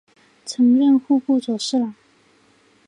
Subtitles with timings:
[0.45, 1.93] 曾任户部左侍郎。